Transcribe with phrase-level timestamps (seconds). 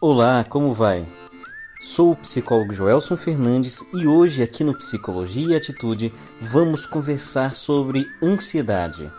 [0.00, 1.04] Olá, como vai?
[1.80, 8.06] Sou o psicólogo Joelson Fernandes e hoje aqui no Psicologia e Atitude vamos conversar sobre
[8.22, 9.10] ansiedade.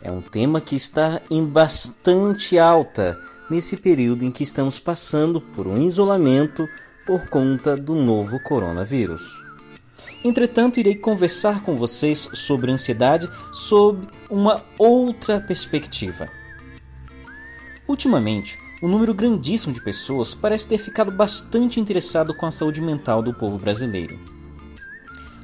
[0.00, 3.18] É um tema que está em bastante alta
[3.50, 6.68] nesse período em que estamos passando por um isolamento
[7.04, 9.42] por conta do novo coronavírus.
[10.24, 16.28] Entretanto, irei conversar com vocês sobre ansiedade sob uma outra perspectiva.
[17.88, 23.22] Ultimamente, um número grandíssimo de pessoas parece ter ficado bastante interessado com a saúde mental
[23.22, 24.18] do povo brasileiro.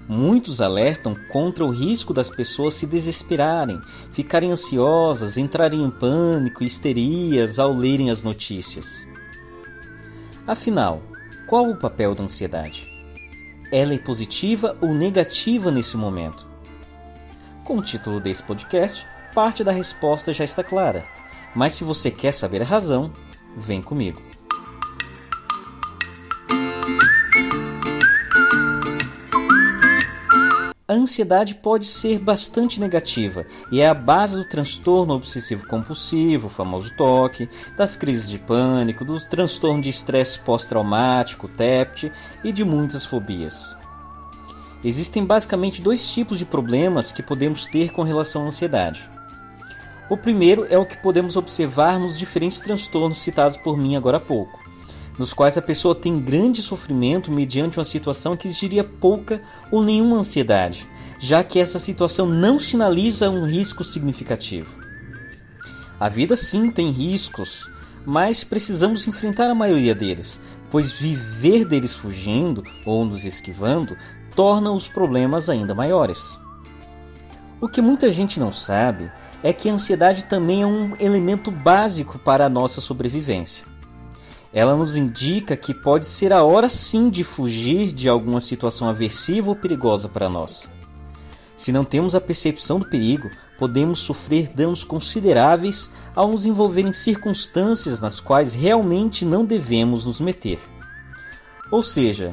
[0.09, 3.81] Muitos alertam contra o risco das pessoas se desesperarem,
[4.13, 9.07] ficarem ansiosas, entrarem em pânico e histerias ao lerem as notícias.
[10.47, 11.03] Afinal,
[11.49, 12.89] qual o papel da ansiedade?
[13.71, 16.47] Ela é positiva ou negativa nesse momento?
[17.65, 21.05] Com o título desse podcast, parte da resposta já está clara.
[21.53, 23.11] Mas se você quer saber a razão,
[23.57, 24.21] vem comigo.
[30.89, 36.95] A ansiedade pode ser bastante negativa e é a base do transtorno obsessivo-compulsivo, o famoso
[36.97, 42.13] TOC, das crises de pânico, do transtorno de estresse pós-traumático, TEPT
[42.45, 43.77] e de muitas fobias.
[44.85, 49.16] Existem basicamente dois tipos de problemas que podemos ter com relação à ansiedade.
[50.09, 54.21] O primeiro é o que podemos observar nos diferentes transtornos citados por mim agora há
[54.21, 54.61] pouco,
[55.19, 60.19] nos quais a pessoa tem grande sofrimento mediante uma situação que exigiria pouca ou nenhuma
[60.19, 60.87] ansiedade,
[61.19, 64.71] já que essa situação não sinaliza um risco significativo.
[65.99, 67.69] A vida sim tem riscos,
[68.05, 73.97] mas precisamos enfrentar a maioria deles, pois viver deles fugindo ou nos esquivando
[74.37, 76.39] torna os problemas ainda maiores.
[77.61, 79.11] O que muita gente não sabe
[79.47, 83.65] é que a ansiedade também é um elemento básico para a nossa sobrevivência.
[84.53, 89.49] Ela nos indica que pode ser a hora sim de fugir de alguma situação aversiva
[89.49, 90.69] ou perigosa para nós.
[91.57, 96.93] Se não temos a percepção do perigo, podemos sofrer danos consideráveis ao nos envolver em
[96.93, 100.59] circunstâncias nas quais realmente não devemos nos meter.
[101.71, 102.33] Ou seja,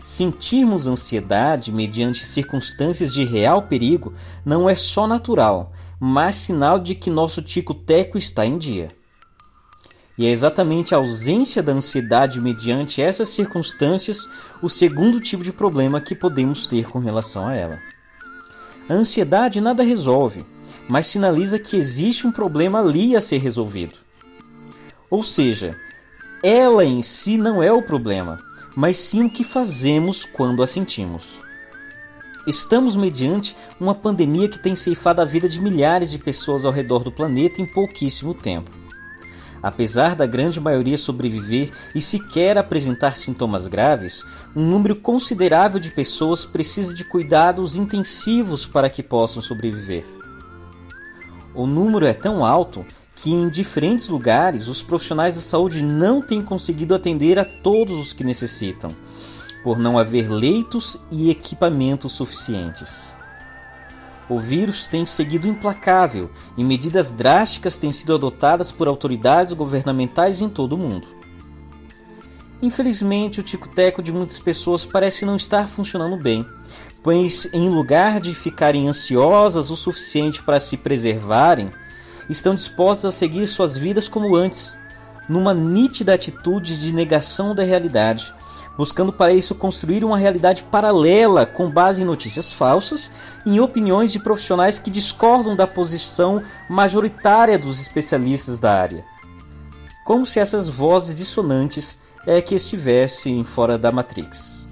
[0.00, 4.14] sentirmos ansiedade mediante circunstâncias de real perigo
[4.46, 5.70] não é só natural,
[6.06, 8.88] mas sinal de que nosso tico-teco está em dia.
[10.18, 14.28] E é exatamente a ausência da ansiedade mediante essas circunstâncias
[14.60, 17.78] o segundo tipo de problema que podemos ter com relação a ela.
[18.86, 20.44] A ansiedade nada resolve,
[20.86, 23.94] mas sinaliza que existe um problema ali a ser resolvido.
[25.08, 25.74] Ou seja,
[26.42, 28.38] ela em si não é o problema,
[28.76, 31.42] mas sim o que fazemos quando a sentimos.
[32.46, 37.02] Estamos mediante uma pandemia que tem ceifado a vida de milhares de pessoas ao redor
[37.02, 38.70] do planeta em pouquíssimo tempo.
[39.62, 46.44] Apesar da grande maioria sobreviver e sequer apresentar sintomas graves, um número considerável de pessoas
[46.44, 50.04] precisa de cuidados intensivos para que possam sobreviver.
[51.54, 52.84] O número é tão alto
[53.16, 58.12] que em diferentes lugares os profissionais da saúde não têm conseguido atender a todos os
[58.12, 58.90] que necessitam
[59.64, 63.14] por não haver leitos e equipamentos suficientes.
[64.28, 70.48] O vírus tem seguido implacável e medidas drásticas têm sido adotadas por autoridades governamentais em
[70.48, 71.08] todo o mundo.
[72.62, 76.46] Infelizmente, o tico-teco de muitas pessoas parece não estar funcionando bem,
[77.02, 81.70] pois, em lugar de ficarem ansiosas o suficiente para se preservarem,
[82.28, 84.78] estão dispostas a seguir suas vidas como antes,
[85.28, 88.32] numa nítida atitude de negação da realidade,
[88.76, 93.10] buscando para isso construir uma realidade paralela com base em notícias falsas
[93.46, 99.04] e em opiniões de profissionais que discordam da posição majoritária dos especialistas da área.
[100.04, 104.66] Como se essas vozes dissonantes é que estivessem fora da Matrix.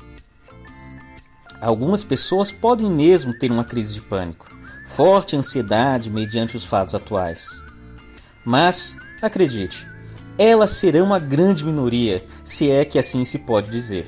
[1.61, 4.47] Algumas pessoas podem mesmo ter uma crise de pânico,
[4.87, 7.63] forte ansiedade mediante os fatos atuais.
[8.45, 9.87] Mas, acredite,
[10.39, 14.07] elas serão a grande minoria, se é que assim se pode dizer.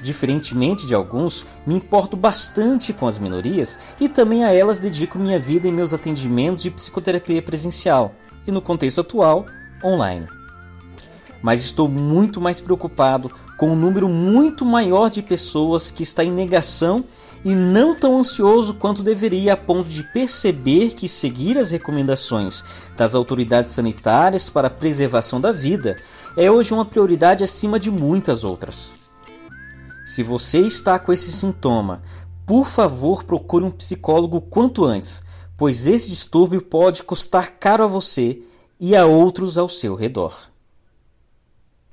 [0.00, 5.38] Diferentemente de alguns, me importo bastante com as minorias e também a elas dedico minha
[5.38, 8.14] vida em meus atendimentos de psicoterapia presencial
[8.46, 9.46] e, no contexto atual,
[9.84, 10.26] online.
[11.40, 16.30] Mas estou muito mais preocupado com um número muito maior de pessoas que está em
[16.30, 17.04] negação
[17.44, 22.64] e não tão ansioso quanto deveria a ponto de perceber que seguir as recomendações
[22.96, 25.96] das autoridades sanitárias para a preservação da vida
[26.36, 28.90] é hoje uma prioridade acima de muitas outras.
[30.04, 32.02] Se você está com esse sintoma,
[32.46, 35.22] por favor procure um psicólogo quanto antes,
[35.56, 38.42] pois esse distúrbio pode custar caro a você
[38.80, 40.51] e a outros ao seu redor.